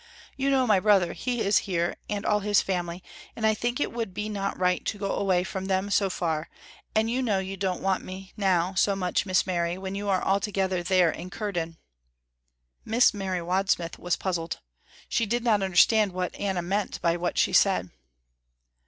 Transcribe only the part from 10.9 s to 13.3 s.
in Curden." Miss